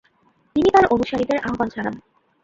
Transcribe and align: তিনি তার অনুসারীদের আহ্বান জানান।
তিনি 0.55 0.69
তার 0.71 0.85
অনুসারীদের 0.85 1.37
আহ্বান 1.39 1.67
জানান। 1.75 1.95